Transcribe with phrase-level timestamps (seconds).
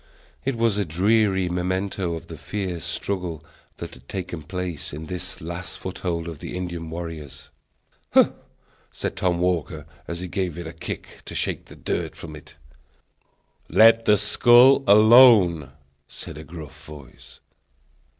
[0.43, 3.45] It was a dreary memento of the fierce struggle
[3.77, 7.49] that had taken place in this last foothold of the Indian warriors.
[8.13, 8.33] "Humph!"
[8.91, 12.55] said Tom Walker, as he gave it a kick to shake the dirt from it.
[13.69, 15.69] "Let that skull alone!"
[16.07, 17.39] said a gruff voice.